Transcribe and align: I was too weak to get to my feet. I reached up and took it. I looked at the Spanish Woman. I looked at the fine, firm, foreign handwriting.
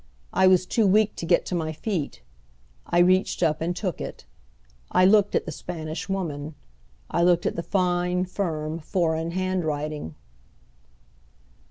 I 0.33 0.47
was 0.47 0.65
too 0.65 0.87
weak 0.87 1.15
to 1.17 1.27
get 1.27 1.45
to 1.45 1.53
my 1.53 1.71
feet. 1.71 2.23
I 2.87 2.97
reached 2.97 3.43
up 3.43 3.61
and 3.61 3.75
took 3.75 4.01
it. 4.01 4.25
I 4.91 5.05
looked 5.05 5.35
at 5.35 5.45
the 5.45 5.51
Spanish 5.51 6.09
Woman. 6.09 6.55
I 7.11 7.21
looked 7.21 7.45
at 7.45 7.55
the 7.55 7.61
fine, 7.61 8.25
firm, 8.25 8.79
foreign 8.79 9.29
handwriting. 9.29 10.15